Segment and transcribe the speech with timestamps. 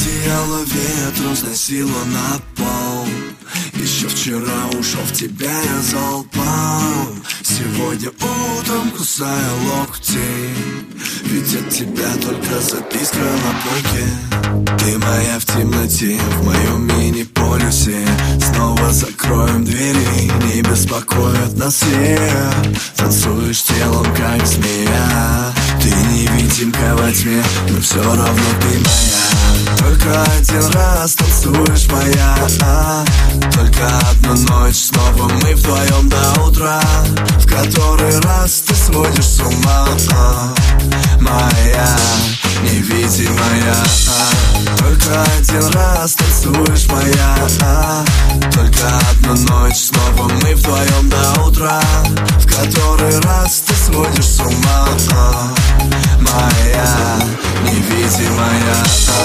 [0.00, 3.06] одеяло ветру сносило на пол.
[3.74, 10.18] Еще вчера ушел в тебя я залпом Сегодня утром кусая локти.
[11.24, 18.06] Ведь от тебя только записка на полке Ты моя в темноте, в моем мини-полюсе.
[18.52, 22.18] Снова закроем двери, не беспокоят нас все.
[22.96, 25.52] Танцуешь телом, как змея.
[25.82, 29.09] Ты невидимка во тьме, но все равно ты моя
[30.94, 33.04] раз танцуешь моя а?
[33.54, 36.80] Только одну ночь, снова мы вдвоем до утра
[37.38, 40.54] В который раз ты сводишь с ума а?
[41.20, 41.96] Моя,
[42.62, 44.76] невидимая а?
[44.78, 48.04] Только один раз танцуешь моя а?
[48.52, 51.80] Только одну ночь, снова мы вдвоем до утра
[52.38, 53.74] В который раз ты